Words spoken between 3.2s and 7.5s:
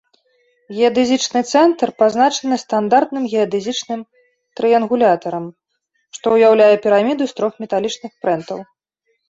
геадэзічным трыянгулятарам, што ўяўляе піраміду з